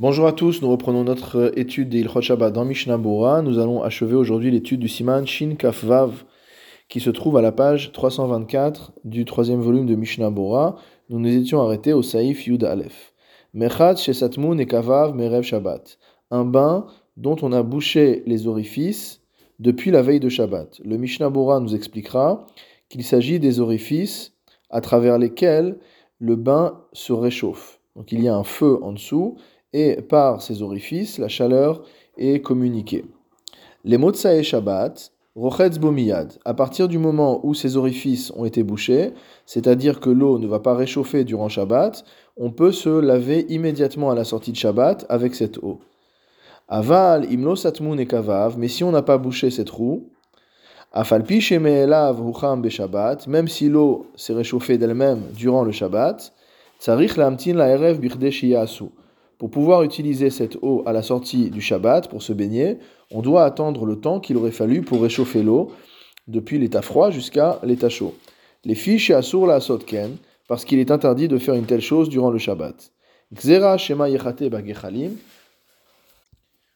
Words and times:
Bonjour 0.00 0.28
à 0.28 0.32
tous, 0.32 0.62
nous 0.62 0.70
reprenons 0.70 1.02
notre 1.02 1.58
étude 1.58 1.88
des 1.88 1.98
Ilchot 1.98 2.20
Shabbat 2.20 2.52
dans 2.52 2.64
Mishnah. 2.64 2.98
Nous 2.98 3.58
allons 3.58 3.82
achever 3.82 4.14
aujourd'hui 4.14 4.52
l'étude 4.52 4.78
du 4.78 4.86
Siman 4.86 5.26
Shin 5.26 5.56
Kaf 5.56 5.82
Vav 5.82 6.22
qui 6.88 7.00
se 7.00 7.10
trouve 7.10 7.36
à 7.36 7.42
la 7.42 7.50
page 7.50 7.90
324 7.90 8.92
du 9.02 9.24
troisième 9.24 9.60
volume 9.60 9.86
de 9.86 9.96
Mishnah. 9.96 10.30
Nous 10.30 11.18
nous 11.18 11.36
étions 11.36 11.60
arrêtés 11.60 11.94
au 11.94 12.02
Saïf 12.02 12.46
Yud 12.46 12.62
Aleph. 12.62 13.12
Mechat 13.54 13.96
Shesatmun 13.96 14.58
et 14.58 14.66
Kavav 14.66 15.16
Merev 15.16 15.42
Shabbat. 15.42 15.98
Un 16.30 16.44
bain 16.44 16.86
dont 17.16 17.36
on 17.42 17.50
a 17.50 17.64
bouché 17.64 18.22
les 18.24 18.46
orifices 18.46 19.20
depuis 19.58 19.90
la 19.90 20.02
veille 20.02 20.20
de 20.20 20.28
Shabbat. 20.28 20.80
Le 20.84 20.96
Mishnah 20.96 21.30
nous 21.30 21.74
expliquera 21.74 22.46
qu'il 22.88 23.02
s'agit 23.02 23.40
des 23.40 23.58
orifices 23.58 24.32
à 24.70 24.80
travers 24.80 25.18
lesquels 25.18 25.76
le 26.20 26.36
bain 26.36 26.84
se 26.92 27.12
réchauffe. 27.12 27.80
Donc 27.96 28.12
il 28.12 28.22
y 28.22 28.28
a 28.28 28.36
un 28.36 28.44
feu 28.44 28.78
en 28.80 28.92
dessous 28.92 29.36
et 29.72 30.02
par 30.02 30.42
ces 30.42 30.62
orifices, 30.62 31.18
la 31.18 31.28
chaleur 31.28 31.82
est 32.16 32.40
communiquée. 32.40 33.04
Les 33.84 33.96
et 33.96 34.42
Shabbat, 34.42 35.12
Rochetz 35.36 35.78
Bomiyad, 35.78 36.32
à 36.44 36.52
partir 36.52 36.88
du 36.88 36.98
moment 36.98 37.40
où 37.46 37.54
ces 37.54 37.76
orifices 37.76 38.32
ont 38.36 38.44
été 38.44 38.64
bouchés, 38.64 39.12
c'est-à-dire 39.46 40.00
que 40.00 40.10
l'eau 40.10 40.38
ne 40.38 40.48
va 40.48 40.58
pas 40.58 40.74
réchauffer 40.74 41.22
durant 41.22 41.48
Shabbat, 41.48 42.04
on 42.36 42.50
peut 42.50 42.72
se 42.72 42.88
laver 42.88 43.46
immédiatement 43.48 44.10
à 44.10 44.14
la 44.14 44.24
sortie 44.24 44.52
de 44.52 44.56
Shabbat 44.56 45.06
avec 45.08 45.34
cette 45.34 45.58
eau. 45.58 45.78
Aval, 46.66 47.32
Imlo 47.32 47.54
Satmun 47.56 47.98
et 47.98 48.06
Kavav, 48.06 48.58
mais 48.58 48.68
si 48.68 48.82
on 48.84 48.90
n'a 48.90 49.02
pas 49.02 49.16
bouché 49.16 49.50
cette 49.50 49.70
roue, 49.70 50.10
Afalpi 50.92 51.40
Shemeelav 51.40 52.20
Hucham 52.20 52.68
Shabbat, 52.68 53.26
même 53.28 53.46
si 53.46 53.68
l'eau 53.68 54.06
s'est 54.16 54.34
réchauffée 54.34 54.76
d'elle-même 54.76 55.20
durant 55.36 55.62
le 55.62 55.70
Shabbat, 55.70 56.32
Tsarich 56.80 57.16
Lamtin 57.16 57.54
la 57.54 57.68
Erev 57.68 58.00
pour 59.38 59.50
pouvoir 59.50 59.82
utiliser 59.84 60.30
cette 60.30 60.56
eau 60.62 60.82
à 60.84 60.92
la 60.92 61.02
sortie 61.02 61.50
du 61.50 61.60
Shabbat 61.60 62.08
pour 62.08 62.22
se 62.22 62.32
baigner, 62.32 62.78
on 63.10 63.22
doit 63.22 63.44
attendre 63.44 63.86
le 63.86 64.00
temps 64.00 64.20
qu'il 64.20 64.36
aurait 64.36 64.50
fallu 64.50 64.82
pour 64.82 65.02
réchauffer 65.02 65.42
l'eau 65.42 65.70
depuis 66.26 66.58
l'état 66.58 66.82
froid 66.82 67.10
jusqu'à 67.10 67.60
l'état 67.62 67.88
chaud. 67.88 68.14
Les 68.64 68.74
fiches 68.74 69.10
asur 69.10 69.46
la 69.46 69.60
sotken 69.60 70.16
parce 70.48 70.64
qu'il 70.64 70.78
est 70.78 70.90
interdit 70.90 71.28
de 71.28 71.38
faire 71.38 71.54
une 71.54 71.66
telle 71.66 71.80
chose 71.80 72.08
durant 72.08 72.30
le 72.30 72.38
Shabbat. 72.38 72.92
Xera 73.34 73.78
shema 73.78 74.08
bagechalim 74.08 75.16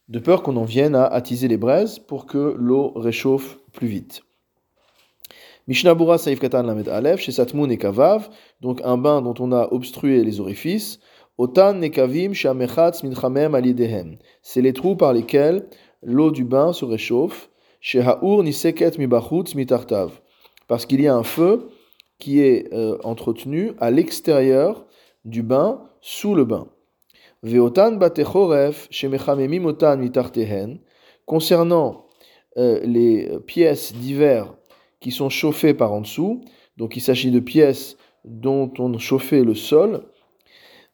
de 0.08 0.18
peur 0.18 0.42
qu'on 0.42 0.56
en 0.56 0.64
vienne 0.64 0.94
à 0.94 1.06
attiser 1.06 1.48
les 1.48 1.56
braises 1.56 1.98
pour 1.98 2.27
que 2.27 2.55
l'eau 2.58 2.92
réchauffe 2.94 3.58
plus 3.72 3.86
vite. 3.86 4.22
Mishnabura 5.68 6.18
Saif 6.18 6.40
Katan 6.40 6.64
Lamed 6.64 6.88
Aleph, 6.88 7.20
chez 7.20 7.33
Satmoun 7.33 7.70
et 7.70 7.78
Kavav, 7.78 8.28
donc 8.60 8.80
un 8.84 8.98
bain 8.98 9.22
dont 9.22 9.34
on 9.38 9.52
a 9.52 9.68
obstrué 9.72 10.22
les 10.22 10.40
orifices, 10.40 11.00
C'est 14.42 14.61
les 14.61 14.72
trous 14.72 14.97
par 14.97 15.12
lesquels 15.12 15.66
l'eau 16.02 16.30
du 16.30 16.44
bain 16.44 16.72
se 16.72 16.84
réchauffe. 16.84 17.50
Niseket. 17.83 18.98
Parce 20.69 20.86
qu'il 20.86 21.00
y 21.00 21.08
a 21.08 21.14
un 21.14 21.22
feu 21.22 21.69
qui 22.19 22.41
est 22.41 22.72
euh, 22.72 22.98
entretenu 23.02 23.72
à 23.80 23.91
l'extérieur 23.91 24.86
du 25.24 25.42
bain, 25.42 25.83
sous 26.00 26.34
le 26.34 26.44
bain. 26.44 26.69
Veotan 27.42 27.92
batechoref 27.92 28.86
shemechamemim 28.91 29.64
otan 29.64 29.96
mitartehen. 29.96 30.78
Concernant 31.27 32.06
euh, 32.58 32.80
les 32.84 33.39
pièces 33.46 33.94
d'hiver 33.94 34.55
qui 35.00 35.11
sont 35.11 35.30
chauffées 35.30 35.74
par 35.74 35.92
en 35.92 36.02
dessous, 36.02 36.42
donc 36.77 36.96
il 36.96 37.00
s'agit 37.00 37.30
de 37.30 37.41
pièces 37.41 37.96
dont 38.24 38.72
on 38.78 38.96
chauffait 38.98 39.42
le 39.42 39.55
sol, 39.55 40.05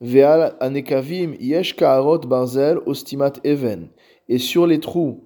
Veal 0.00 0.54
anekavim 0.60 1.34
yesh 1.40 1.76
barzel 1.76 2.78
ostimat 2.86 3.40
even. 3.44 3.88
Et 4.28 4.38
sur 4.38 4.66
les 4.66 4.80
trous 4.80 5.24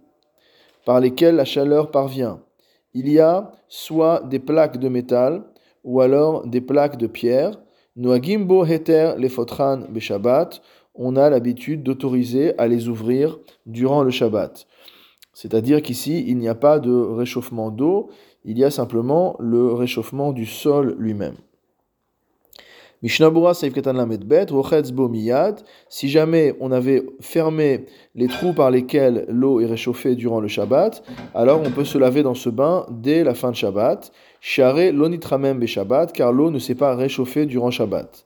par 0.84 1.01
lesquels 1.01 1.37
la 1.37 1.45
chaleur 1.45 1.91
parvient, 1.91 2.41
il 2.95 3.09
y 3.09 3.19
a 3.19 3.53
soit 3.69 4.23
des 4.29 4.39
plaques 4.39 4.79
de 4.79 4.89
métal 4.89 5.45
ou 5.85 6.01
alors 6.01 6.47
des 6.47 6.61
plaques 6.61 6.98
de 6.98 7.07
pierre. 7.07 7.58
Heter 7.97 9.14
lefotran 9.19 9.83
beshabbat. 9.91 10.61
On 10.95 11.17
a 11.17 11.30
l'habitude 11.30 11.83
d'autoriser 11.83 12.58
à 12.58 12.68
les 12.68 12.89
ouvrir 12.89 13.39
durant 13.64 14.02
le 14.02 14.11
Shabbat. 14.11 14.67
C'est-à-dire 15.33 15.80
qu'ici, 15.80 16.24
il 16.27 16.36
n'y 16.36 16.48
a 16.48 16.55
pas 16.55 16.79
de 16.79 16.92
réchauffement 16.92 17.70
d'eau, 17.70 18.11
il 18.45 18.58
y 18.58 18.64
a 18.64 18.70
simplement 18.70 19.36
le 19.39 19.73
réchauffement 19.73 20.33
du 20.33 20.45
sol 20.45 20.95
lui-même. 20.98 21.36
Mishnabura 23.02 23.52
Saif 23.52 23.73
Katan 23.73 24.07
Bet, 24.24 24.46
Bo 24.92 25.08
Miyad, 25.08 25.61
si 25.89 26.08
jamais 26.08 26.55
on 26.61 26.70
avait 26.70 27.02
fermé 27.18 27.86
les 28.14 28.29
trous 28.29 28.52
par 28.52 28.70
lesquels 28.70 29.24
l'eau 29.29 29.58
est 29.58 29.67
réchauffée 29.67 30.14
durant 30.14 30.39
le 30.39 30.46
Shabbat, 30.46 31.02
alors 31.35 31.61
on 31.67 31.70
peut 31.73 31.85
se 31.85 31.98
laver 31.98 32.23
dans 32.23 32.35
ce 32.35 32.48
bain 32.48 32.86
dès 32.91 33.24
la 33.24 33.35
fin 33.35 33.51
de 33.51 33.57
Shabbat. 33.57 34.12
Share 34.41 34.92
Lonitramem 34.92 35.58
Be 35.58 35.67
Shabbat, 35.67 36.12
car 36.12 36.33
l'eau 36.33 36.51
ne 36.51 36.61
s'est 36.61 36.77
pas 36.77 36.95
réchauffée 36.95 37.46
durant 37.46 37.73
Shabbat. 37.73 38.24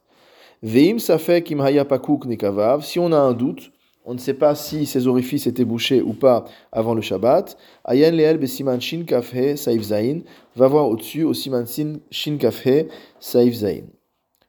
Veim 0.62 0.98
Safek 0.98 1.50
Imhaya 1.50 1.86
Pakuk 1.86 2.26
Nekavav, 2.26 2.84
si 2.84 2.98
on 2.98 3.12
a 3.12 3.18
un 3.18 3.32
doute, 3.32 3.72
on 4.04 4.12
ne 4.12 4.18
sait 4.18 4.34
pas 4.34 4.54
si 4.54 4.84
ces 4.84 5.06
orifices 5.06 5.46
étaient 5.46 5.64
bouchés 5.64 6.02
ou 6.02 6.12
pas 6.12 6.44
avant 6.70 6.92
le 6.92 7.00
Shabbat. 7.00 7.56
Ayen 7.86 8.10
Leel 8.10 8.36
Besiman 8.36 8.80
Shin 8.80 9.04
Kafhe 9.06 9.56
Saif 9.56 9.82
Zain, 9.82 10.20
va 10.54 10.68
voir 10.68 10.86
au-dessus 10.88 11.24
au 11.24 11.32
Siman 11.32 11.64
Shin 12.10 12.36
Kafhe 12.36 12.86
Saif 13.20 13.54
Zain. 13.54 13.95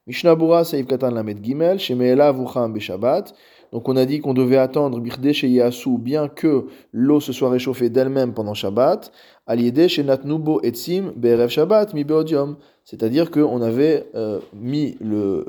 Mishnabura 0.08 0.64
Saïf 0.64 0.88
Katan 0.88 1.12
Lamed 1.12 1.44
Gimel, 1.44 1.80
Shemeela 1.80 2.32
Vucham 2.32 2.74
Beshabbat. 2.74 3.34
Donc 3.74 3.90
on 3.90 3.98
a 3.98 4.06
dit 4.06 4.22
qu'on 4.22 4.34
devait 4.34 4.58
attendre 4.58 5.00
Birde 5.00 5.26
Yasu, 5.26 5.98
bien 5.98 6.30
que 6.30 6.68
l'eau 6.94 7.20
se 7.20 7.34
soit 7.34 7.50
réchauffée 7.50 7.90
d'elle-même 7.90 8.34
pendant 8.34 8.54
Shabbat, 8.54 9.12
Aliede 9.46 9.88
Shenatnubo 9.88 10.62
Etzim 10.62 11.12
Berev 11.16 11.50
Shabbat 11.50 11.94
Mi 11.94 12.04
Beodium. 12.06 12.56
C'est-à-dire 12.86 13.30
qu'on 13.32 13.62
avait 13.62 14.06
euh, 14.16 14.40
mis, 14.54 14.96
le, 15.02 15.46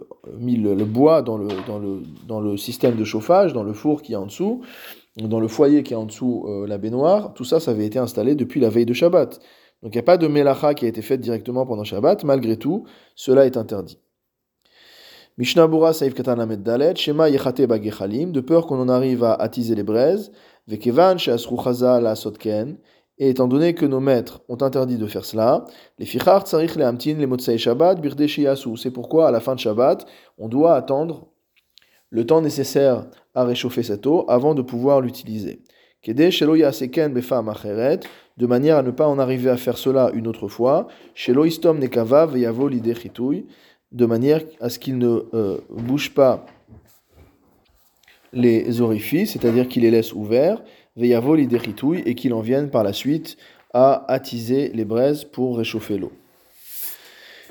bois 0.84 1.22
dans 1.22 1.38
le 1.38 2.56
système 2.56 2.96
de 2.96 3.04
chauffage, 3.04 3.52
dans 3.52 3.62
le 3.62 3.72
four 3.72 4.02
qui 4.02 4.14
est 4.14 4.16
en 4.16 4.26
dessous, 4.26 4.62
dans 5.16 5.38
le 5.38 5.46
foyer 5.46 5.84
qui 5.84 5.92
est 5.92 5.96
en 5.96 6.06
dessous 6.06 6.46
euh, 6.48 6.66
la 6.66 6.78
baignoire. 6.78 7.34
Tout 7.34 7.44
ça, 7.44 7.60
ça 7.60 7.70
avait 7.70 7.86
été 7.86 8.00
installé 8.00 8.34
depuis 8.34 8.58
la 8.58 8.70
veille 8.70 8.86
de 8.86 8.92
Shabbat. 8.92 9.38
Donc 9.84 9.94
il 9.94 9.96
n'y 9.96 10.00
a 10.00 10.02
pas 10.02 10.16
de 10.16 10.26
melacha 10.26 10.74
qui 10.74 10.84
a 10.86 10.88
été 10.88 11.02
faite 11.02 11.20
directement 11.20 11.64
pendant 11.64 11.84
Shabbat. 11.84 12.24
Malgré 12.24 12.56
tout, 12.56 12.84
cela 13.14 13.46
est 13.46 13.56
interdit. 13.56 14.00
Mishnabura 15.38 15.92
Saif 15.92 16.14
Katan 16.14 16.44
Dalet, 16.56 16.96
Shema 16.96 17.28
Yechate 17.28 17.64
Bagechalim, 17.68 18.32
de 18.32 18.40
peur 18.40 18.66
qu'on 18.66 18.80
en 18.80 18.88
arrive 18.88 19.22
à 19.22 19.34
attiser 19.34 19.76
les 19.76 19.84
braises, 19.84 20.32
Vekevan 20.66 21.16
Shasru 21.16 21.56
la 22.02 22.16
Sotken, 22.16 22.76
et 23.18 23.28
étant 23.28 23.46
donné 23.46 23.72
que 23.72 23.86
nos 23.86 24.00
maîtres 24.00 24.42
ont 24.48 24.60
interdit 24.60 24.98
de 24.98 25.06
faire 25.06 25.24
cela, 25.24 25.64
les 26.00 26.06
Fichar 26.06 26.44
Tsarich 26.44 26.74
le 26.74 26.84
Amtin 26.84 27.14
le 27.14 27.28
Motsai 27.28 27.56
Shabbat 27.56 28.00
Birde 28.00 28.26
Shiyasu, 28.26 28.76
c'est 28.76 28.90
pourquoi 28.90 29.28
à 29.28 29.30
la 29.30 29.38
fin 29.38 29.54
de 29.54 29.60
Shabbat, 29.60 30.06
on 30.38 30.48
doit 30.48 30.74
attendre 30.74 31.28
le 32.10 32.26
temps 32.26 32.42
nécessaire 32.42 33.06
à 33.36 33.44
réchauffer 33.44 33.84
cette 33.84 34.08
eau 34.08 34.24
avant 34.26 34.56
de 34.56 34.62
pouvoir 34.62 35.00
l'utiliser. 35.00 35.62
Kede 36.02 36.30
Shelo 36.30 36.56
Yaseken 36.56 37.12
Befam 37.12 37.48
Acheret, 37.48 38.00
de 38.38 38.46
manière 38.46 38.78
à 38.78 38.82
ne 38.82 38.90
pas 38.90 39.06
en 39.06 39.20
arriver 39.20 39.50
à 39.50 39.56
faire 39.56 39.78
cela 39.78 40.10
une 40.14 40.26
autre 40.26 40.48
fois, 40.48 40.88
Shelo 41.14 41.44
Istom 41.44 41.78
Nekava 41.78 42.26
Veyavo 42.26 42.66
Lide 42.66 42.98
Chitouy, 42.98 43.46
de 43.92 44.06
manière 44.06 44.42
à 44.60 44.68
ce 44.68 44.78
qu'il 44.78 44.98
ne 44.98 45.24
euh, 45.34 45.58
bouge 45.70 46.14
pas 46.14 46.44
les 48.32 48.80
orifices, 48.80 49.32
c'est-à-dire 49.32 49.68
qu'il 49.68 49.82
les 49.82 49.90
laisse 49.90 50.12
ouverts, 50.12 50.62
et 52.06 52.14
qu'il 52.14 52.34
en 52.34 52.40
vienne 52.40 52.70
par 52.70 52.82
la 52.82 52.92
suite 52.92 53.36
à 53.72 54.10
attiser 54.12 54.70
les 54.74 54.84
braises 54.84 55.24
pour 55.24 55.58
réchauffer 55.58 55.98
l'eau. 55.98 56.12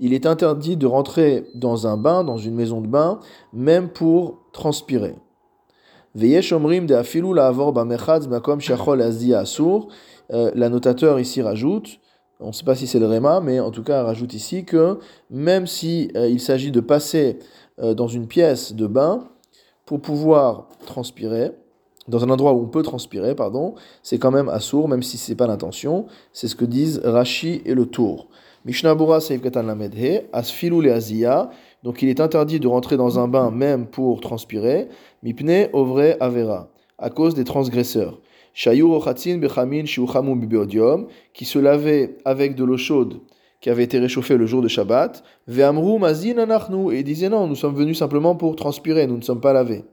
il 0.00 0.12
est 0.14 0.26
interdit 0.26 0.76
de 0.76 0.86
rentrer 0.86 1.44
dans 1.54 1.86
un 1.86 1.96
bain, 1.96 2.24
dans 2.24 2.38
une 2.38 2.54
maison 2.54 2.80
de 2.80 2.86
bain, 2.86 3.20
même 3.52 3.88
pour 3.88 4.38
transpirer. 4.52 5.14
L'annotateur 10.30 11.18
ici 11.18 11.42
rajoute, 11.42 12.00
on 12.40 12.48
ne 12.48 12.52
sait 12.52 12.64
pas 12.64 12.76
si 12.76 12.86
c'est 12.86 13.00
le 13.00 13.06
Réma, 13.06 13.40
mais 13.40 13.58
en 13.58 13.70
tout 13.70 13.82
cas 13.82 14.04
rajoute 14.04 14.32
ici 14.34 14.64
que 14.64 14.98
même 15.30 15.66
si 15.66 16.10
euh, 16.16 16.28
il 16.28 16.40
s'agit 16.40 16.70
de 16.70 16.80
passer 16.80 17.38
euh, 17.80 17.94
dans 17.94 18.06
une 18.06 18.28
pièce 18.28 18.74
de 18.74 18.86
bain 18.86 19.24
pour 19.86 20.00
pouvoir 20.00 20.68
transpirer, 20.86 21.52
dans 22.06 22.24
un 22.24 22.30
endroit 22.30 22.52
où 22.52 22.62
on 22.62 22.68
peut 22.68 22.82
transpirer, 22.82 23.34
pardon, 23.34 23.74
c'est 24.02 24.18
quand 24.18 24.30
même 24.30 24.48
assour, 24.48 24.88
même 24.88 25.02
si 25.02 25.18
ce 25.18 25.30
n'est 25.30 25.36
pas 25.36 25.46
l'intention. 25.46 26.06
C'est 26.32 26.48
ce 26.48 26.54
que 26.54 26.64
disent 26.64 27.00
Rashi 27.04 27.60
et 27.64 27.74
le 27.74 27.86
Tour. 27.86 28.28
Mishnabura 28.68 29.20
Saïf 29.20 29.40
Katan 29.40 29.62
Lamedhe, 29.62 30.26
Asfilou 30.30 30.82
le 30.82 30.92
Azia, 30.92 31.48
donc 31.82 32.02
il 32.02 32.10
est 32.10 32.20
interdit 32.20 32.60
de 32.60 32.68
rentrer 32.68 32.98
dans 32.98 33.18
un 33.18 33.26
bain 33.26 33.50
même 33.50 33.86
pour 33.86 34.20
transpirer, 34.20 34.88
Mipne 35.22 35.70
Ovre 35.72 36.16
Avera, 36.20 36.68
à 36.98 37.08
cause 37.08 37.34
des 37.34 37.44
transgresseurs 37.44 38.20
qui 38.52 38.70
se 41.46 41.58
lavait 41.58 42.16
avec 42.26 42.54
de 42.56 42.64
l'eau 42.64 42.76
chaude 42.76 43.20
qui 43.62 43.70
avait 43.70 43.84
été 43.84 43.98
réchauffé 43.98 44.36
le 44.36 44.44
jour 44.44 44.60
de 44.60 44.68
Shabbat. 44.68 45.24
Ve'amru 45.46 45.98
mazin 45.98 46.36
anachnu. 46.36 46.92
Et 46.92 46.98
ils 46.98 47.04
disaient 47.04 47.30
non, 47.30 47.46
nous 47.46 47.54
sommes 47.54 47.74
venus 47.74 47.98
simplement 47.98 48.36
pour 48.36 48.54
transpirer, 48.54 49.06
nous 49.06 49.16
ne 49.16 49.22
sommes 49.22 49.40
pas 49.40 49.54
lavés. 49.54 49.84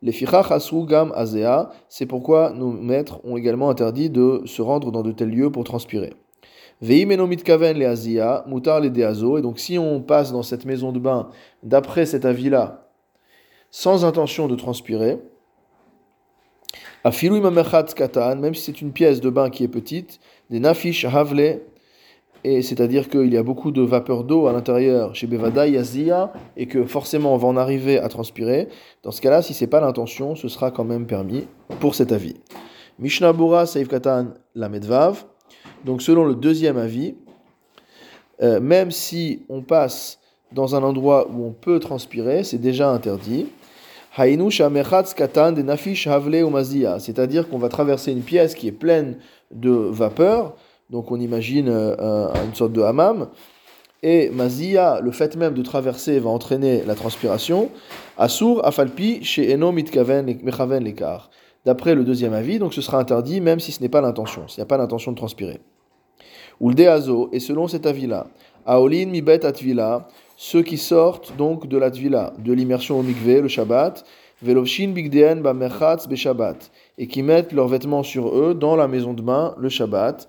Les 0.00 0.12
fichach 0.12 0.48
gam 0.86 1.12
azea. 1.16 1.70
C'est 1.88 2.06
pourquoi 2.06 2.52
nos 2.52 2.70
maîtres 2.70 3.18
ont 3.24 3.36
également 3.36 3.68
interdit 3.68 4.10
de 4.10 4.42
se 4.46 4.62
rendre 4.62 4.92
dans 4.92 5.02
de 5.02 5.10
tels 5.10 5.30
lieux 5.30 5.50
pour 5.50 5.64
transpirer. 5.64 6.12
Et 6.84 7.06
donc 9.42 9.58
si 9.58 9.78
on 9.78 10.00
passe 10.00 10.32
dans 10.32 10.42
cette 10.42 10.64
maison 10.64 10.90
de 10.90 10.98
bain 10.98 11.28
d'après 11.62 12.06
cet 12.06 12.24
avis-là, 12.24 12.88
sans 13.70 14.04
intention 14.04 14.48
de 14.48 14.56
transpirer, 14.56 15.18
katan, 17.04 18.36
même 18.36 18.54
si 18.54 18.62
c'est 18.64 18.80
une 18.80 18.92
pièce 18.92 19.20
de 19.20 19.30
bain 19.30 19.48
qui 19.48 19.62
est 19.64 19.68
petite, 19.68 20.18
des 20.50 20.58
nafish 20.58 21.04
havle, 21.04 21.60
et 22.44 22.62
c'est-à-dire 22.62 23.08
qu'il 23.08 23.32
y 23.32 23.36
a 23.36 23.44
beaucoup 23.44 23.70
de 23.70 23.82
vapeur 23.82 24.24
d'eau 24.24 24.48
à 24.48 24.52
l'intérieur 24.52 25.14
chez 25.14 25.28
Bevada 25.28 25.68
Yazia, 25.68 26.32
et 26.56 26.66
que 26.66 26.84
forcément 26.84 27.32
on 27.34 27.36
va 27.36 27.46
en 27.46 27.56
arriver 27.56 27.98
à 27.98 28.08
transpirer, 28.08 28.68
dans 29.04 29.12
ce 29.12 29.20
cas-là, 29.20 29.42
si 29.42 29.54
c'est 29.54 29.68
pas 29.68 29.80
l'intention, 29.80 30.34
ce 30.34 30.48
sera 30.48 30.72
quand 30.72 30.84
même 30.84 31.06
permis 31.06 31.46
pour 31.78 31.94
cet 31.94 32.10
avis. 32.10 32.34
Mishnah 32.98 33.32
Bura 33.32 33.66
Saif 33.66 33.88
Katan 33.88 34.34
la 34.56 34.68
Medvav, 34.68 35.24
donc 35.84 36.02
selon 36.02 36.24
le 36.24 36.34
deuxième 36.34 36.76
avis, 36.76 37.14
euh, 38.42 38.60
même 38.60 38.90
si 38.90 39.42
on 39.48 39.62
passe 39.62 40.18
dans 40.52 40.74
un 40.74 40.82
endroit 40.82 41.28
où 41.30 41.44
on 41.44 41.52
peut 41.52 41.78
transpirer, 41.78 42.44
c'est 42.44 42.58
déjà 42.58 42.90
interdit. 42.90 43.46
c'est-à-dire 46.98 47.48
qu'on 47.48 47.58
va 47.58 47.68
traverser 47.68 48.12
une 48.12 48.22
pièce 48.22 48.54
qui 48.54 48.68
est 48.68 48.72
pleine 48.72 49.16
de 49.50 49.70
vapeur, 49.70 50.54
donc 50.90 51.10
on 51.10 51.18
imagine 51.18 51.68
euh, 51.68 52.28
une 52.44 52.54
sorte 52.54 52.72
de 52.72 52.82
hammam. 52.82 53.28
Et 54.02 54.30
mazia, 54.30 55.00
le 55.00 55.12
fait 55.12 55.36
même 55.36 55.54
de 55.54 55.62
traverser 55.62 56.18
va 56.18 56.28
entraîner 56.28 56.82
la 56.84 56.96
transpiration. 56.96 57.70
Asur 58.18 58.60
afalpi 58.66 59.22
chez 59.22 59.52
eno 59.54 59.70
mitkaven 59.70 60.26
l'écart. 60.80 61.30
D'après 61.64 61.94
le 61.94 62.04
deuxième 62.04 62.32
avis, 62.32 62.58
donc 62.58 62.74
ce 62.74 62.80
sera 62.80 62.98
interdit 62.98 63.40
même 63.40 63.60
si 63.60 63.70
ce 63.72 63.80
n'est 63.80 63.88
pas 63.88 64.00
l'intention, 64.00 64.48
s'il 64.48 64.60
n'y 64.60 64.64
a 64.64 64.66
pas 64.66 64.78
l'intention 64.78 65.12
de 65.12 65.16
transpirer. 65.16 65.60
Uldeazo, 66.60 67.28
et 67.32 67.40
selon 67.40 67.68
cet 67.68 67.86
avis-là, 67.86 68.26
aolin 68.66 69.06
mibet 69.06 69.44
atvila, 69.46 70.08
ceux 70.36 70.62
qui 70.62 70.76
sortent 70.76 71.36
donc 71.36 71.68
de 71.68 71.78
la 71.78 71.90
tvila, 71.90 72.32
de 72.38 72.52
l'immersion 72.52 72.98
au 72.98 73.02
mikveh, 73.02 73.40
le 73.40 73.48
Shabbat, 73.48 74.04
velovshin 74.42 74.88
bigdeen 74.88 75.40
ba 75.40 75.54
be 75.54 76.14
Shabbat, 76.14 76.70
et 76.98 77.06
qui 77.06 77.22
mettent 77.22 77.52
leurs 77.52 77.68
vêtements 77.68 78.02
sur 78.02 78.36
eux 78.36 78.54
dans 78.54 78.74
la 78.74 78.88
maison 78.88 79.12
de 79.12 79.22
bain 79.22 79.54
le 79.56 79.68
Shabbat, 79.68 80.28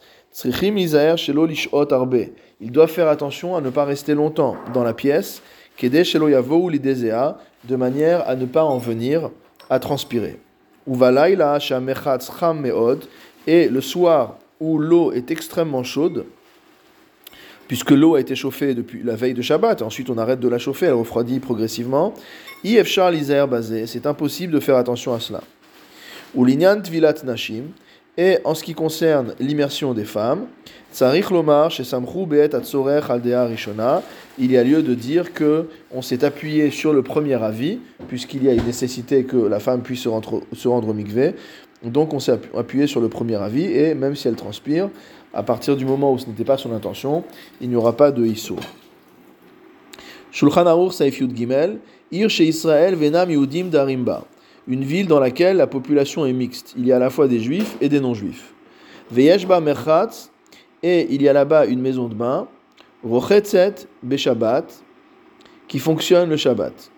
il 2.62 2.72
doit 2.72 2.88
faire 2.88 3.08
attention 3.08 3.56
à 3.56 3.62
ne 3.62 3.70
pas 3.70 3.86
rester 3.86 4.16
longtemps 4.16 4.56
dans 4.74 4.84
la 4.84 4.94
pièce, 4.94 5.42
de 5.82 7.76
manière 7.76 8.28
à 8.28 8.36
ne 8.36 8.46
pas 8.46 8.64
en 8.64 8.78
venir 8.78 9.30
à 9.70 9.80
transpirer. 9.80 10.40
Et 13.46 13.68
le 13.70 13.82
soir 13.82 14.38
où 14.60 14.78
l'eau 14.78 15.12
est 15.12 15.32
extrêmement 15.32 15.84
chaude, 15.84 16.26
puisque 17.68 17.92
l'eau 17.92 18.16
a 18.16 18.20
été 18.20 18.36
chauffée 18.36 18.74
depuis 18.74 19.04
la 19.04 19.16
veille 19.16 19.34
de 19.34 19.42
Shabbat, 19.42 19.82
ensuite 19.82 20.10
on 20.10 20.18
arrête 20.18 20.40
de 20.40 20.48
la 20.48 20.58
chauffer, 20.58 20.88
elle 20.88 20.94
refroidit 20.94 21.40
progressivement, 21.40 22.14
c'est 22.64 24.06
impossible 24.06 24.54
de 24.54 24.60
faire 24.60 24.78
attention 24.78 25.14
à 25.14 25.20
cela. 25.20 25.42
Ou 26.36 26.46
nashim, 26.46 27.66
et 28.18 28.38
en 28.44 28.54
ce 28.54 28.64
qui 28.64 28.74
concerne 28.74 29.34
l'immersion 29.40 29.94
des 29.94 30.06
femmes, 30.06 30.46
il 34.38 34.52
y 34.52 34.58
a 34.58 34.64
lieu 34.64 34.84
de 34.84 34.94
dire 34.94 35.34
que 35.34 35.68
on 35.92 36.04
s'est 36.04 36.24
appuyé 36.24 36.70
sur 36.70 36.94
le 36.94 37.02
premier 37.02 37.42
avis, 37.42 37.80
puisqu'il 38.08 38.44
y 38.44 38.50
a 38.50 38.54
une 38.54 38.66
nécessité 38.66 39.24
que 39.24 39.38
la 39.38 39.60
femme 39.60 39.82
puisse 39.82 40.02
se 40.02 40.10
rendre, 40.10 40.44
au 40.88 40.94
mikveh. 40.94 41.34
Donc 41.84 42.14
on 42.14 42.20
s'est 42.20 42.38
appuyé 42.56 42.86
sur 42.86 43.02
le 43.02 43.10
premier 43.10 43.36
avis, 43.36 43.66
et 43.66 43.96
même 43.96 44.16
si 44.16 44.28
elle 44.28 44.36
transpire, 44.36 44.90
à 45.34 45.42
partir 45.42 45.76
du 45.76 45.86
moment 45.86 46.14
où 46.14 46.20
ce 46.20 46.28
n'était 46.28 46.46
pas 46.46 46.58
son 46.58 46.72
intention, 46.74 47.24
il 47.60 47.70
n'y 47.70 47.76
aura 47.76 47.98
pas 47.98 48.12
de 48.12 48.24
hisso. 48.24 48.58
Shulchan 50.32 50.90
Gimel, 51.34 51.80
Ir 52.12 52.28
Venam 52.96 53.32
Yehudim 53.32 53.70
Darimba 53.70 54.26
une 54.68 54.84
ville 54.84 55.08
dans 55.08 55.20
laquelle 55.20 55.58
la 55.58 55.68
population 55.68 56.26
est 56.26 56.34
mixte. 56.34 56.74
Il 56.78 56.86
y 56.86 56.92
a 56.92 56.98
à 56.98 57.00
la 57.00 57.10
fois 57.10 57.28
des 57.28 57.40
juifs 57.40 57.76
et 57.82 57.90
des 57.90 58.00
non-juifs. 58.00 58.54
Veyeshba 59.12 59.60
merchatz, 59.60 60.32
et 60.82 61.08
il 61.14 61.22
y 61.22 61.30
a 61.30 61.34
là-bas 61.34 61.66
une 61.66 61.82
maison 61.82 62.08
de 62.08 62.16
bain, 62.16 62.48
rochetzet 63.04 63.88
beshabbat, 64.02 64.66
qui 65.68 65.80
fonctionne 65.80 66.30
le 66.30 66.38
Shabbat. 66.38 66.92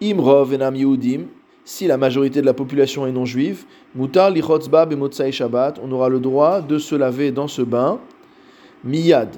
Imrov 0.00 0.54
enam 0.54 0.74
Yehudim, 0.74 1.26
si 1.64 1.86
la 1.86 1.96
majorité 1.96 2.40
de 2.40 2.46
la 2.46 2.54
population 2.54 3.06
est 3.06 3.12
non-juive, 3.12 3.64
mutar 3.94 4.30
lichotzba 4.30 4.86
bemotzai 4.86 5.32
Shabbat, 5.32 5.80
on 5.82 5.90
aura 5.92 6.08
le 6.08 6.20
droit 6.20 6.60
de 6.60 6.78
se 6.78 6.94
laver 6.94 7.32
dans 7.32 7.48
ce 7.48 7.62
bain, 7.62 8.00
miyad, 8.84 9.36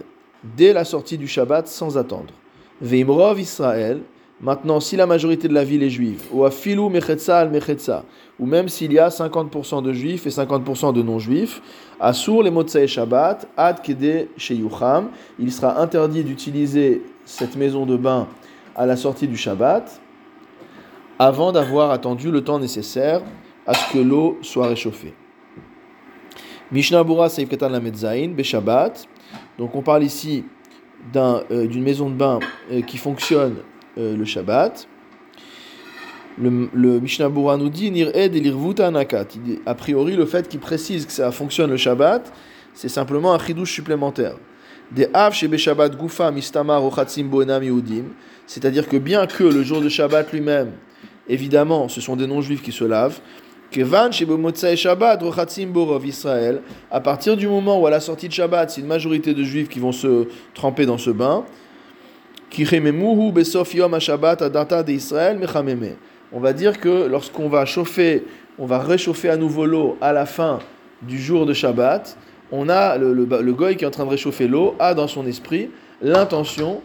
dès 0.57 0.73
la 0.73 0.85
sortie 0.85 1.19
du 1.19 1.29
Shabbat 1.29 1.69
sans 1.69 1.97
attendre. 1.97 2.35
Veimrov 2.81 3.41
Israël, 3.41 4.03
Maintenant, 4.41 4.81
si 4.81 4.97
la 4.97 5.07
majorité 5.07 5.49
de 5.49 5.55
la 5.55 5.65
ville 5.65 5.83
est 5.83 5.91
juive, 5.91 6.25
ou 6.31 6.45
à 6.45 6.51
filou 6.51 6.93
al 6.95 7.53
ou 8.39 8.45
même 8.45 8.69
s'il 8.69 8.93
y 8.93 8.99
a 8.99 9.09
50% 9.09 9.83
de 9.83 9.93
juifs 9.95 10.27
et 10.27 10.31
50% 10.31 10.93
de 10.93 11.03
non-juifs, 11.03 11.63
à 11.99 12.13
sour 12.13 12.43
les 12.43 12.51
motsai 12.51 12.87
Shabbat, 12.87 13.49
ad 13.57 13.81
kede 13.81 14.29
sheyucham, 14.37 15.09
il 15.39 15.51
sera 15.51 15.81
interdit 15.81 16.23
d'utiliser 16.23 17.03
cette 17.25 17.57
maison 17.57 17.87
de 17.87 17.97
bain 17.97 18.29
à 18.75 18.85
la 18.85 18.97
sortie 18.97 19.27
du 19.27 19.39
Shabbat, 19.39 20.01
avant 21.19 21.51
d'avoir 21.51 21.91
attendu 21.91 22.31
le 22.31 22.45
temps 22.45 22.59
nécessaire 22.59 23.23
à 23.67 23.73
ce 23.73 23.91
que 23.91 23.99
l'eau 23.99 24.39
soit 24.43 24.67
réchauffée. 24.67 25.15
Mishnah 26.71 27.05
Bura 27.05 27.31
Seif 27.31 27.49
Katan 27.49 27.71
Lamed 27.71 27.97
Be 28.37 28.43
Shabbat. 28.43 29.07
Donc 29.57 29.75
on 29.75 29.83
parle 29.83 30.05
ici 30.05 30.45
euh, 31.15 31.67
d'une 31.67 31.83
maison 31.83 32.11
de 32.11 32.15
bain 32.15 32.39
euh, 32.71 32.83
qui 32.83 32.99
fonctionne 32.99 33.57
euh, 33.99 34.17
le 34.17 34.25
Shabbat. 34.25 34.89
Le, 36.39 37.01
Mishnah 37.01 37.31
Bura 37.31 37.57
nous 37.57 37.71
dit 37.71 37.91
Nir 37.91 38.11
ed 38.15 38.37
anakat. 38.81 39.27
A 39.65 39.75
priori, 39.75 40.17
le 40.17 40.27
fait 40.27 40.49
qu'il 40.49 40.61
précise 40.61 41.07
que 41.07 41.13
ça 41.13 41.33
fonctionne 41.33 41.71
le 41.71 41.79
Shabbat, 41.79 42.31
c'est 42.75 42.91
simplement 42.91 43.33
un 43.33 43.39
chidouche 43.39 43.73
supplémentaire. 43.73 44.37
Des 44.93 45.09
av 45.15 45.33
Shabbat 45.33 45.97
gufa 45.97 46.31
mistamar 46.31 46.83
C'est-à-dire 48.47 48.89
que 48.89 48.97
bien 48.99 49.27
que 49.27 49.45
le 49.45 49.63
jour 49.63 49.81
de 49.81 49.89
Shabbat 49.89 50.33
lui-même, 50.33 50.73
évidemment, 51.29 51.89
ce 51.89 52.01
sont 52.01 52.17
des 52.17 52.27
non-juifs 52.27 52.63
qui 52.63 52.73
se 52.73 52.85
lavent, 52.85 53.21
Kevan 53.71 54.13
Shabbat 54.13 55.23
borov 55.69 56.07
Israël, 56.07 56.61
à 56.91 57.01
partir 57.01 57.37
du 57.37 57.49
moment 57.49 57.81
où 57.81 57.87
à 57.87 57.91
la 57.91 58.01
sortie 58.01 58.29
de 58.29 58.33
Shabbat, 58.33 58.71
c'est 58.71 58.81
une 58.81 58.87
majorité 58.87 59.35
de 59.35 59.43
juifs 59.43 59.69
qui 59.69 59.81
vont 59.81 59.93
se 59.93 60.29
tremper 60.55 60.87
dans 60.87 60.99
ce 60.99 61.11
bain, 61.11 61.45
on 66.33 66.41
va 66.41 66.53
dire 66.53 66.81
que 66.81 67.07
lorsqu'on 67.07 67.49
va 67.49 67.65
chauffer, 67.65 68.25
on 68.59 68.67
va 68.67 68.79
réchauffer 68.79 69.29
à 69.29 69.37
nouveau 69.37 69.67
l'eau 69.67 69.97
à 70.01 70.13
la 70.13 70.27
fin 70.27 70.59
du 71.03 71.19
jour 71.19 71.47
de 71.47 71.53
Shabbat, 71.53 72.17
on 72.51 72.69
a 72.69 72.97
le, 72.97 73.13
le, 73.13 73.53
goy 73.53 73.77
qui 73.77 73.85
est 73.85 73.87
en 73.87 73.91
train 73.91 74.05
de 74.05 74.11
réchauffer 74.11 74.49
l'eau 74.49 74.75
a 74.79 74.95
dans 74.95 75.09
son 75.09 75.27
esprit 75.27 75.71
l'intention 76.01 76.83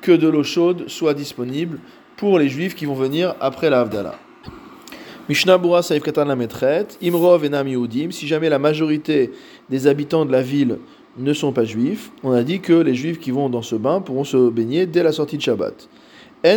que 0.00 0.12
de 0.12 0.28
l'eau 0.28 0.44
chaude 0.44 0.88
soit 0.88 1.14
disponible 1.14 1.78
pour 2.16 2.38
les 2.38 2.48
juifs 2.48 2.74
qui 2.74 2.86
vont 2.86 2.94
venir 2.94 3.34
après 3.40 3.70
la 3.70 3.80
Havdalah. 3.80 4.18
Mishnah 5.28 5.58
Bura 5.58 5.82
Saif 5.82 6.02
Katan 6.02 6.24
la 6.24 6.36
Imrov 7.02 7.44
et 7.44 8.10
si 8.10 8.26
jamais 8.26 8.48
la 8.48 8.58
majorité 8.58 9.30
des 9.68 9.86
habitants 9.86 10.24
de 10.24 10.32
la 10.32 10.42
ville 10.42 10.78
ne 11.22 11.32
sont 11.32 11.52
pas 11.52 11.64
juifs, 11.64 12.10
on 12.22 12.32
a 12.32 12.42
dit 12.42 12.60
que 12.60 12.72
les 12.72 12.94
juifs 12.94 13.18
qui 13.18 13.30
vont 13.30 13.48
dans 13.48 13.62
ce 13.62 13.76
bain 13.76 14.00
pourront 14.00 14.24
se 14.24 14.50
baigner 14.50 14.86
dès 14.86 15.02
la 15.02 15.12
sortie 15.12 15.36
de 15.36 15.42
Shabbat. 15.42 15.88
Et 16.42 16.56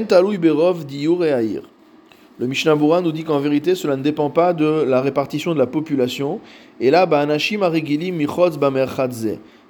Le 2.40 2.48
Mishnah 2.48 2.76
Bura 2.76 3.02
nous 3.02 3.12
dit 3.12 3.24
qu'en 3.24 3.40
vérité, 3.40 3.76
cela 3.76 3.96
ne 3.96 4.02
dépend 4.02 4.30
pas 4.30 4.54
de 4.54 4.66
la 4.66 5.02
répartition 5.02 5.54
de 5.54 5.60
la 5.60 5.68
population. 5.68 6.40
Et 6.80 6.90
là, 6.90 7.06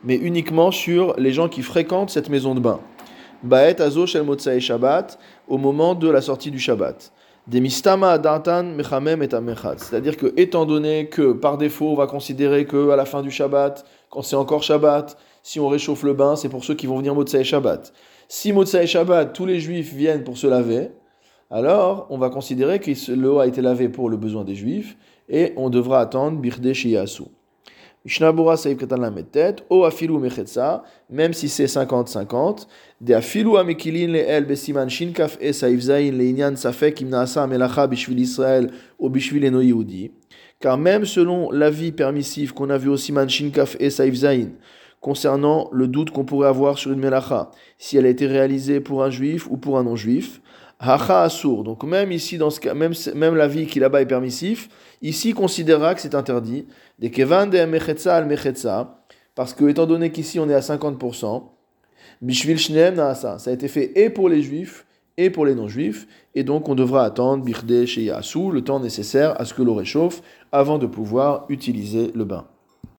mais 0.05 0.15
uniquement 0.15 0.71
sur 0.71 1.15
les 1.17 1.31
gens 1.31 1.49
qui 1.49 1.61
fréquentent 1.61 2.09
cette 2.09 2.29
maison 2.29 2.53
de 2.55 2.59
bain. 2.59 2.79
Baet 3.43 3.81
azo 3.81 4.05
shel 4.05 4.25
Shabbat, 4.61 5.19
au 5.47 5.57
moment 5.57 5.95
de 5.95 6.09
la 6.09 6.21
sortie 6.21 6.51
du 6.51 6.59
Shabbat. 6.59 7.11
C'est-à-dire 9.81 10.15
que, 10.15 10.33
étant 10.37 10.65
donné 10.65 11.07
que 11.09 11.33
par 11.33 11.57
défaut, 11.57 11.89
on 11.89 11.95
va 11.95 12.07
considérer 12.07 12.65
que 12.65 12.89
à 12.89 12.95
la 12.95 13.05
fin 13.05 13.21
du 13.21 13.31
Shabbat, 13.31 13.85
quand 14.09 14.21
c'est 14.21 14.37
encore 14.37 14.63
Shabbat, 14.63 15.17
si 15.41 15.59
on 15.59 15.67
réchauffe 15.67 16.03
le 16.03 16.13
bain, 16.13 16.37
c'est 16.37 16.47
pour 16.47 16.63
ceux 16.63 16.73
qui 16.73 16.87
vont 16.87 16.97
venir 16.97 17.13
Motsai 17.13 17.43
Shabbat. 17.43 17.91
Si 18.29 18.53
Motsai 18.53 18.87
Shabbat, 18.87 19.33
tous 19.33 19.45
les 19.45 19.59
juifs 19.59 19.93
viennent 19.93 20.23
pour 20.23 20.37
se 20.37 20.47
laver, 20.47 20.91
alors 21.51 22.07
on 22.09 22.17
va 22.17 22.29
considérer 22.29 22.79
que 22.79 23.11
l'eau 23.11 23.39
a 23.39 23.47
été 23.47 23.61
lavée 23.61 23.89
pour 23.89 24.09
le 24.09 24.15
besoin 24.15 24.45
des 24.45 24.55
juifs 24.55 24.95
et 25.27 25.51
on 25.57 25.69
devra 25.69 25.99
attendre 25.99 26.39
Birde 26.39 26.71
Shiyasu. 26.71 27.23
Mishnabura 28.05 28.57
Saïf 28.57 28.77
Katan 28.77 28.97
la 28.97 29.11
tête, 29.23 29.63
O 29.69 29.85
Afilu 29.85 30.17
Mechetza, 30.17 30.83
même 31.09 31.31
si 31.31 31.47
c'est 31.47 31.65
50-50, 31.65 32.67
De 32.99 33.13
Afilu 33.13 33.57
Amikilin 33.57 34.11
le 34.11 34.19
El 34.19 34.43
Besiman 34.43 34.89
Shinkaf 34.89 35.37
E 35.41 35.53
Saïf 35.53 35.79
Zain 35.79 36.11
le 36.11 36.25
Inyan 36.25 36.57
Safek 36.57 36.99
Imnaasa 36.99 37.47
Melacha 37.47 37.87
Bishvil 37.87 38.19
Israël 38.19 38.71
ou 38.99 39.09
Bishvil 39.09 39.45
Eno 39.45 39.61
Yehudi. 39.61 40.11
Car 40.59 40.77
même 40.77 41.05
selon 41.05 41.49
l'avis 41.49 41.93
permissif 41.93 42.51
qu'on 42.51 42.69
a 42.69 42.77
vu 42.77 42.89
au 42.89 42.97
Siman 42.97 43.29
Shinkaf 43.29 43.77
E 43.81 43.89
Saïf 43.89 44.15
Zain, 44.15 44.49
concernant 44.99 45.69
le 45.71 45.87
doute 45.87 46.11
qu'on 46.11 46.25
pourrait 46.25 46.49
avoir 46.49 46.77
sur 46.77 46.91
une 46.91 46.99
Melacha, 46.99 47.51
si 47.77 47.95
elle 47.95 48.05
a 48.05 48.09
été 48.09 48.27
réalisée 48.27 48.81
pour 48.81 49.03
un 49.03 49.09
juif 49.09 49.47
ou 49.49 49.55
pour 49.55 49.77
un 49.77 49.83
non-juif, 49.83 50.41
Hacha 50.79 51.23
Asur. 51.23 51.63
Donc 51.63 51.83
même 51.83 52.11
ici, 52.11 52.37
dans 52.37 52.49
ce 52.49 52.59
cas, 52.59 52.73
même, 52.73 52.93
même 53.15 53.35
l'avis 53.35 53.67
qui 53.67 53.79
là-bas 53.79 54.01
est 54.01 54.05
permissif, 54.05 54.69
ici 55.01 55.33
considérera 55.33 55.95
que 55.95 56.01
c'est 56.01 56.15
interdit. 56.15 56.65
Des 56.99 57.11
Kevan 57.11 57.49
de 57.49 57.57
al 57.57 58.25
Mechetza, 58.25 59.03
parce 59.35 59.53
que 59.53 59.65
étant 59.65 59.85
donné 59.85 60.11
qu'ici 60.11 60.39
on 60.39 60.49
est 60.49 60.53
à 60.53 60.59
50%, 60.59 61.43
Bishvil 62.21 62.57
Shneem 62.57 62.95
Naasa, 62.95 63.39
ça 63.39 63.49
a 63.49 63.53
été 63.53 63.67
fait 63.67 63.91
et 63.95 64.09
pour 64.09 64.29
les 64.29 64.41
juifs 64.41 64.85
et 65.17 65.29
pour 65.29 65.45
les 65.45 65.55
non-juifs, 65.55 66.07
et 66.35 66.43
donc 66.43 66.69
on 66.69 66.75
devra 66.75 67.03
attendre 67.03 67.43
Birde 67.43 67.69
le 67.69 68.59
temps 68.61 68.79
nécessaire 68.79 69.39
à 69.39 69.45
ce 69.45 69.53
que 69.53 69.61
l'eau 69.61 69.75
réchauffe 69.75 70.21
avant 70.51 70.79
de 70.79 70.87
pouvoir 70.87 71.45
utiliser 71.49 72.11
le 72.15 72.25
bain. 72.25 72.47